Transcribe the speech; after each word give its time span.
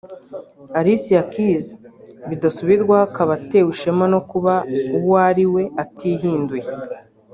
Alicia 0.79 1.21
Keys 1.31 1.65
bidasubirwaho 2.29 3.03
akaba 3.09 3.31
atewe 3.39 3.67
ishema 3.75 4.05
no 4.13 4.19
kuba 4.29 4.53
uwo 4.97 5.15
ari 5.29 5.45
we 5.53 5.63
atihinduye 5.83 6.67